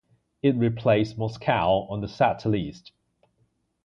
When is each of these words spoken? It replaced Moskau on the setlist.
It 0.41 0.55
replaced 0.55 1.19
Moskau 1.19 1.87
on 1.91 2.01
the 2.01 2.07
setlist. 2.07 2.89